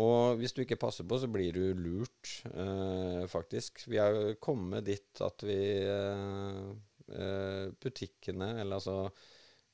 Og 0.00 0.40
hvis 0.40 0.54
du 0.56 0.62
ikke 0.62 0.80
passer 0.80 1.04
på, 1.08 1.18
så 1.20 1.28
blir 1.32 1.52
du 1.56 1.76
lurt, 1.76 2.32
uh, 2.54 3.28
faktisk. 3.28 3.84
Vi 3.92 4.00
er 4.00 4.38
kommet 4.40 4.88
dit 4.88 5.24
at 5.24 5.44
vi 5.44 5.60
uh, 5.84 6.76
Butikkene, 7.08 8.50
eller 8.60 8.76
altså 8.76 9.08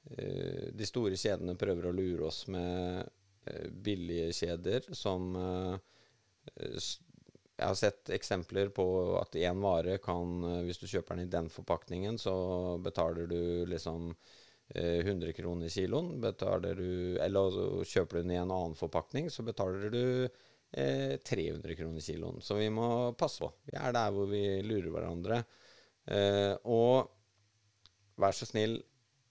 De 0.07 0.87
store 0.87 1.16
kjedene 1.19 1.57
prøver 1.59 1.88
å 1.88 1.95
lure 1.97 2.28
oss 2.28 2.45
med 2.47 3.02
billige 3.83 4.28
kjeder 4.38 4.87
som 4.95 5.35
jeg 6.54 7.64
har 7.64 7.75
sett 7.75 8.12
eksempler 8.14 8.71
på 8.76 8.87
at 9.19 9.35
én 9.40 9.59
vare 9.66 9.97
kan 9.99 10.47
Hvis 10.69 10.78
du 10.78 10.87
kjøper 10.87 11.19
den 11.19 11.26
i 11.26 11.33
den 11.33 11.50
forpakningen, 11.50 12.21
så 12.23 12.37
betaler 12.87 13.26
du 13.26 13.66
liksom 13.73 14.12
100 14.73 15.28
eh, 15.28 15.33
kroner 15.37 15.68
kiloen. 15.68 16.21
Betaler 16.23 16.75
du, 16.78 17.18
eller 17.21 17.85
kjøper 17.85 18.16
du 18.16 18.23
den 18.23 18.30
i 18.35 18.40
en 18.40 18.50
annen 18.50 18.75
forpakning, 18.78 19.30
så 19.30 19.42
betaler 19.47 19.90
du 19.92 20.04
eh, 20.25 21.21
300 21.21 21.75
kroner 21.78 22.00
kiloen. 22.00 22.40
Så 22.40 22.54
vi 22.59 22.71
må 22.73 23.12
passe 23.18 23.40
på. 23.44 23.52
Vi 23.68 23.76
er 23.78 23.92
der 23.94 24.11
hvor 24.14 24.26
vi 24.30 24.62
lurer 24.64 24.90
hverandre. 24.94 25.44
Eh, 26.06 26.54
og 26.64 27.11
vær 28.21 28.33
så 28.37 28.47
snill, 28.49 28.83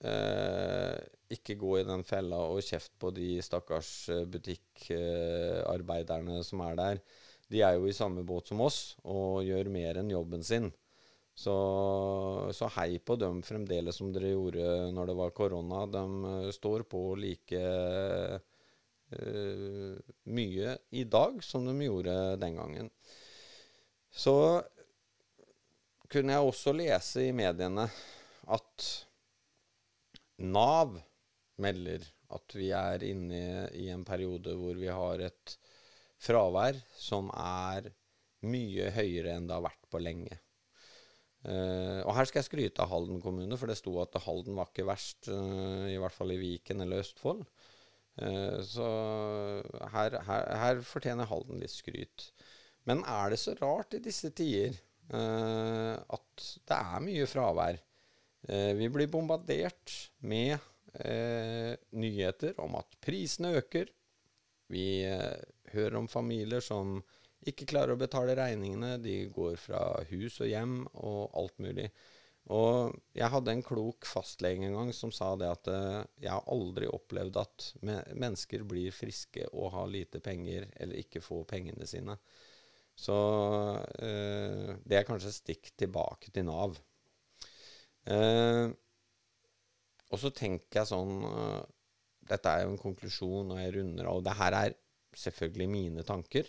eh, 0.04 0.96
ikke 1.34 1.56
gå 1.58 1.78
i 1.80 1.86
den 1.88 2.04
fella 2.06 2.38
og 2.52 2.62
kjeft 2.62 2.92
på 3.00 3.10
de 3.16 3.42
stakkars 3.42 4.08
eh, 4.12 4.26
butikkarbeiderne 4.30 6.44
som 6.46 6.60
er 6.66 6.74
der. 6.80 6.96
De 7.50 7.62
er 7.62 7.72
jo 7.76 7.86
i 7.88 7.96
samme 7.96 8.22
båt 8.26 8.48
som 8.50 8.60
oss 8.64 8.96
og 9.04 9.44
gjør 9.46 9.68
mer 9.72 9.96
enn 10.00 10.10
jobben 10.12 10.42
sin. 10.46 10.72
Så, 11.34 11.54
så 12.54 12.68
hei 12.76 12.98
på 13.02 13.16
dem 13.18 13.40
fremdeles 13.42 13.96
som 13.98 14.12
dere 14.14 14.34
gjorde 14.36 14.90
når 14.94 15.10
det 15.10 15.16
var 15.18 15.34
korona. 15.34 15.80
De 15.90 16.04
uh, 16.24 16.50
står 16.54 16.86
på 16.90 17.02
like 17.18 17.62
uh, 19.14 19.96
mye 20.30 20.76
i 20.94 21.04
dag 21.10 21.42
som 21.44 21.66
de 21.66 21.74
gjorde 21.88 22.14
den 22.42 22.60
gangen. 22.60 22.90
Så 24.14 24.36
kunne 26.10 26.36
jeg 26.36 26.46
også 26.46 26.76
lese 26.76 27.26
i 27.26 27.34
mediene 27.34 27.88
at 28.54 28.86
Nav 30.44 30.94
melder 31.62 32.06
at 32.34 32.54
vi 32.58 32.70
er 32.74 33.02
inne 33.06 33.68
i 33.78 33.88
en 33.90 34.04
periode 34.06 34.54
hvor 34.58 34.78
vi 34.78 34.90
har 34.90 35.22
et 35.26 35.54
fravær 36.22 36.78
som 36.98 37.30
er 37.34 37.90
mye 38.44 38.90
høyere 38.94 39.36
enn 39.36 39.46
det 39.48 39.56
har 39.56 39.66
vært 39.66 39.86
på 39.90 40.02
lenge. 40.02 40.43
Uh, 41.44 42.00
og 42.08 42.14
her 42.16 42.24
skal 42.28 42.40
jeg 42.40 42.48
skryte 42.48 42.80
av 42.80 42.88
Halden 42.88 43.20
kommune, 43.20 43.56
for 43.60 43.68
det 43.68 43.76
sto 43.76 43.92
at 44.00 44.16
Halden 44.24 44.56
var 44.56 44.70
ikke 44.70 44.86
verst, 44.88 45.28
uh, 45.28 45.84
i 45.92 45.98
hvert 46.00 46.16
fall 46.16 46.32
i 46.32 46.40
Viken 46.40 46.80
eller 46.80 47.02
Østfold. 47.04 47.42
Uh, 48.16 48.62
så 48.64 48.88
her, 49.92 50.16
her, 50.24 50.48
her, 50.62 50.80
fortjener 50.88 51.28
Halden 51.28 51.60
litt 51.60 51.74
skryt. 51.74 52.30
Men 52.88 53.04
er 53.08 53.32
det 53.32 53.40
så 53.42 53.56
rart 53.60 53.96
i 53.96 54.02
disse 54.04 54.32
tider 54.36 54.76
at 55.04 56.44
det 56.64 56.76
er 56.76 57.02
mye 57.04 57.26
fravær? 57.28 57.76
vi 58.76 58.86
blir 58.92 59.08
bombardert 59.12 59.92
med 60.24 60.56
nyheter 61.92 62.56
om 62.60 62.76
at 62.78 62.96
prisene 63.04 63.50
øker. 63.60 63.90
Vi 64.72 65.04
hører 65.72 65.98
om 66.00 66.08
familier 66.08 66.64
som 66.64 67.02
ikke 67.50 67.68
klarer 67.68 67.94
å 67.94 68.00
betale 68.00 68.36
regningene. 68.38 68.96
De 69.02 69.24
går 69.34 69.56
fra 69.60 69.80
hus 70.10 70.40
og 70.40 70.50
hjem 70.50 70.76
og 70.94 71.34
alt 71.40 71.58
mulig. 71.62 71.88
Og 72.52 72.92
jeg 73.16 73.32
hadde 73.32 73.54
en 73.54 73.64
klok 73.64 74.04
fastlege 74.04 74.66
en 74.66 74.76
gang 74.76 74.90
som 74.92 75.12
sa 75.14 75.30
det 75.40 75.48
at 75.48 75.70
uh, 75.72 76.02
jeg 76.20 76.28
har 76.28 76.50
aldri 76.52 76.90
opplevd 76.92 77.38
at 77.40 77.68
mennesker 78.12 78.66
blir 78.68 78.92
friske 78.92 79.46
og 79.52 79.72
har 79.72 79.88
lite 79.88 80.20
penger 80.24 80.68
eller 80.76 81.00
ikke 81.00 81.24
får 81.24 81.46
pengene 81.54 81.88
sine. 81.88 82.18
Så 82.94 83.14
eh, 84.06 84.68
det 84.86 85.00
er 85.00 85.06
kanskje 85.08 85.32
stikk 85.34 85.72
tilbake 85.74 86.30
til 86.30 86.44
Nav. 86.46 86.76
Eh, 88.06 88.68
og 90.14 90.20
så 90.22 90.30
tenker 90.30 90.78
jeg 90.78 90.90
sånn 90.92 91.16
Dette 92.22 92.52
er 92.52 92.62
jo 92.62 92.70
en 92.70 92.78
konklusjon, 92.78 93.50
og 93.50 93.58
jeg 93.58 93.72
runder 93.74 94.06
av. 94.06 94.20
Og 94.20 94.22
det 94.28 94.36
her 94.38 94.56
er 94.60 94.76
selvfølgelig 95.18 95.66
mine 95.72 96.04
tanker. 96.06 96.46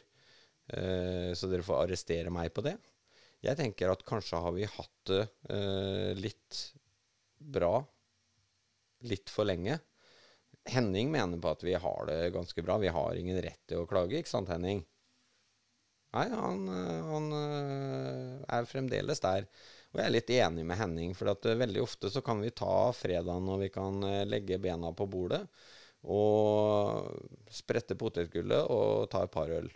Eh, 0.67 1.31
så 1.37 1.49
dere 1.49 1.65
får 1.65 1.83
arrestere 1.83 2.33
meg 2.33 2.53
på 2.55 2.63
det. 2.65 2.75
Jeg 3.45 3.59
tenker 3.59 3.91
at 3.91 4.05
kanskje 4.07 4.41
har 4.41 4.55
vi 4.55 4.65
hatt 4.69 5.11
det 5.11 5.21
eh, 5.53 6.13
litt 6.17 6.61
bra 7.37 7.77
litt 9.05 9.29
for 9.29 9.45
lenge. 9.45 9.77
Henning 10.65 11.11
mener 11.13 11.37
på 11.37 11.51
at 11.51 11.63
vi 11.65 11.75
har 11.77 12.09
det 12.09 12.33
ganske 12.33 12.63
bra. 12.65 12.79
Vi 12.81 12.89
har 12.89 13.19
ingen 13.19 13.37
rett 13.43 13.61
til 13.69 13.83
å 13.83 13.89
klage, 13.89 14.17
ikke 14.17 14.31
sant, 14.31 14.49
Henning? 14.49 14.81
Nei, 16.15 16.25
han, 16.31 16.63
han 17.11 17.25
er 17.35 18.65
fremdeles 18.69 19.21
der. 19.21 19.45
Og 19.91 19.99
jeg 19.99 20.07
er 20.07 20.13
litt 20.15 20.31
enig 20.33 20.63
med 20.65 20.79
Henning, 20.79 21.13
for 21.13 21.29
at 21.35 21.45
veldig 21.45 21.83
ofte 21.83 22.09
så 22.09 22.23
kan 22.25 22.41
vi 22.41 22.55
ta 22.55 22.89
fredagen 22.95 23.51
og 23.51 23.61
vi 23.61 23.69
kan 23.69 23.99
legge 24.25 24.57
bena 24.63 24.89
på 24.95 25.05
bordet 25.11 25.43
og 26.05 27.11
sprette 27.51 27.97
potetgullet 27.99 28.71
og 28.71 29.09
ta 29.11 29.25
et 29.25 29.33
par 29.33 29.51
øl. 29.53 29.69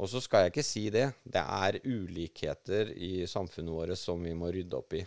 Og 0.00 0.08
så 0.08 0.22
skal 0.24 0.46
jeg 0.46 0.54
ikke 0.54 0.64
si 0.64 0.84
det. 0.92 1.06
Det 1.24 1.42
er 1.42 1.80
ulikheter 1.84 2.92
i 2.96 3.26
samfunnet 3.28 3.74
vårt 3.74 4.00
som 4.00 4.22
vi 4.24 4.32
må 4.36 4.48
rydde 4.52 4.78
opp 4.78 4.96
i. 4.96 5.02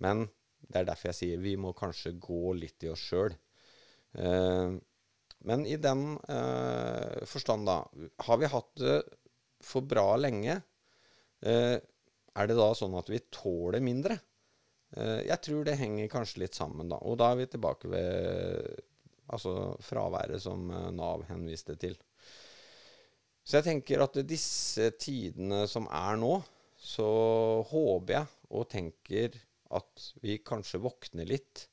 Men 0.00 0.24
det 0.60 0.80
er 0.80 0.88
derfor 0.88 1.10
jeg 1.10 1.18
sier 1.18 1.42
vi 1.42 1.56
må 1.60 1.74
kanskje 1.76 2.14
gå 2.20 2.54
litt 2.56 2.86
i 2.86 2.92
oss 2.92 3.04
sjøl. 3.10 3.36
Eh, 4.16 4.78
men 5.50 5.66
i 5.68 5.76
den 5.80 6.16
eh, 6.28 7.20
forstand, 7.28 7.68
da 7.68 7.78
Har 8.26 8.40
vi 8.40 8.50
hatt 8.52 8.72
det 8.80 8.98
for 9.64 9.84
bra 9.84 10.16
lenge? 10.20 10.58
Eh, 11.40 11.76
er 12.40 12.48
det 12.48 12.56
da 12.56 12.72
sånn 12.76 12.96
at 12.98 13.08
vi 13.12 13.22
tåler 13.32 13.84
mindre? 13.84 14.18
Eh, 14.96 15.26
jeg 15.28 15.40
tror 15.46 15.66
det 15.66 15.78
henger 15.80 16.12
kanskje 16.12 16.44
litt 16.44 16.56
sammen, 16.56 16.88
da. 16.92 17.00
Og 17.04 17.18
da 17.20 17.32
er 17.32 17.42
vi 17.42 17.50
tilbake 17.52 17.90
ved 17.92 18.80
altså 19.30 19.74
fraværet 19.84 20.42
som 20.42 20.70
eh, 20.70 20.88
Nav 20.96 21.26
henviste 21.30 21.76
til. 21.80 21.96
Så 23.50 23.58
jeg 23.58 23.66
tenker 23.66 23.98
at 24.04 24.14
disse 24.30 24.92
tidene 24.94 25.64
som 25.66 25.88
er 25.90 26.18
nå, 26.22 26.36
så 26.78 27.06
håper 27.66 28.12
jeg 28.14 28.28
og 28.54 28.68
tenker 28.70 29.34
at 29.74 30.04
vi 30.22 30.36
kanskje 30.46 30.78
våkner 30.84 31.26
litt 31.26 31.64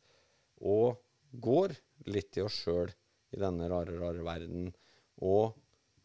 og 0.66 0.98
går 1.38 1.76
litt 2.10 2.40
i 2.40 2.42
oss 2.42 2.64
sjøl 2.64 2.90
i 2.90 3.42
denne 3.44 3.68
rare, 3.70 3.94
rare 4.02 4.26
verden. 4.26 4.72
Og 5.22 5.54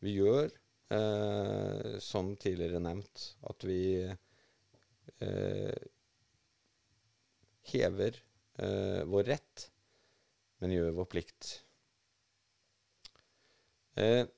vi 0.05 0.19
gjør, 0.19 0.53
eh, 0.93 1.97
som 2.05 2.35
tidligere 2.37 2.83
nevnt, 2.85 3.25
at 3.49 3.65
vi 3.65 3.81
eh, 5.25 5.89
hever 7.73 8.21
eh, 8.61 9.01
vår 9.09 9.25
rett, 9.33 9.67
men 10.61 10.77
gjør 10.77 10.93
vår 11.01 11.11
plikt. 11.17 11.57
Eh, 13.97 14.29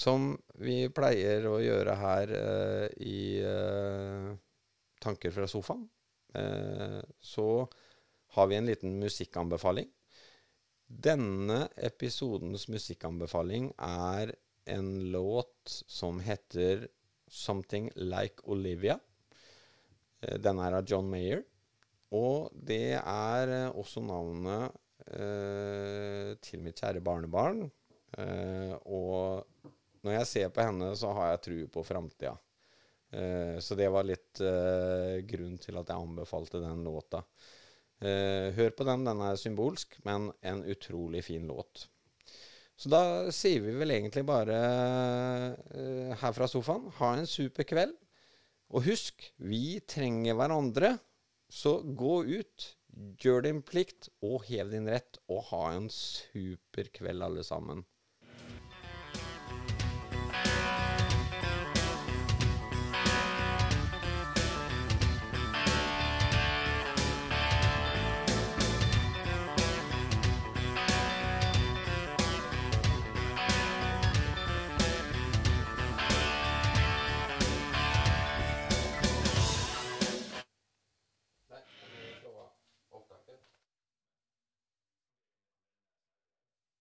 som 0.00 0.32
vi 0.64 0.86
pleier 0.94 1.44
å 1.50 1.58
gjøre 1.60 1.96
her 2.00 2.32
uh, 2.32 2.86
i 3.04 3.40
uh, 3.44 4.30
Tanker 5.00 5.32
fra 5.34 5.48
sofaen, 5.50 5.84
uh, 6.36 7.00
så 7.20 7.48
har 8.36 8.48
vi 8.48 8.56
en 8.56 8.68
liten 8.70 8.96
musikkanbefaling. 9.02 9.90
Denne 10.90 11.66
episodens 11.76 12.66
musikkanbefaling 12.72 13.70
er 13.86 14.32
en 14.70 14.90
låt 15.12 15.74
som 15.86 16.20
heter 16.22 16.88
'Something 17.28 17.90
Like 17.94 18.42
Olivia'. 18.42 18.98
Den 20.20 20.58
er 20.58 20.74
av 20.78 20.86
John 20.86 21.10
Mayer. 21.10 21.44
Og 22.10 22.50
det 22.52 22.98
er 22.98 23.70
også 23.70 24.02
navnet 24.02 24.74
til 26.42 26.62
mitt 26.62 26.82
kjære 26.82 27.00
barnebarn. 27.00 27.70
og 28.84 29.46
når 30.04 30.16
jeg 30.20 30.28
ser 30.30 30.52
på 30.54 30.64
henne, 30.64 30.92
så 30.96 31.12
har 31.16 31.32
jeg 31.32 31.44
tro 31.46 31.58
på 31.76 31.84
framtida. 31.86 32.34
Uh, 33.10 33.58
så 33.58 33.74
det 33.78 33.88
var 33.90 34.06
litt 34.06 34.40
uh, 34.44 35.18
grunn 35.26 35.56
til 35.60 35.80
at 35.80 35.90
jeg 35.90 35.98
anbefalte 35.98 36.62
den 36.62 36.84
låta. 36.86 37.24
Uh, 38.00 38.48
hør 38.56 38.70
på 38.76 38.86
den, 38.88 39.06
den 39.08 39.22
er 39.26 39.40
symbolsk, 39.40 39.98
men 40.06 40.30
en 40.46 40.62
utrolig 40.70 41.24
fin 41.26 41.48
låt. 41.50 41.88
Så 42.80 42.88
da 42.88 43.02
sier 43.34 43.60
vi 43.60 43.74
vel 43.76 43.92
egentlig 43.92 44.22
bare 44.24 44.54
her 46.16 46.32
fra 46.32 46.46
sofaen 46.48 46.86
ha 46.96 47.10
en 47.12 47.26
super 47.28 47.66
kveld. 47.68 47.92
Og 48.72 48.86
husk, 48.86 49.26
vi 49.36 49.82
trenger 49.84 50.38
hverandre. 50.38 50.94
Så 51.52 51.74
gå 51.82 52.22
ut, 52.24 52.70
gjør 53.20 53.44
din 53.44 53.60
plikt 53.66 54.08
og 54.24 54.46
hev 54.48 54.70
din 54.72 54.88
rett, 54.88 55.18
og 55.28 55.42
ha 55.50 55.64
en 55.74 55.90
super 55.92 56.88
kveld, 56.94 57.20
alle 57.26 57.44
sammen. 57.44 57.84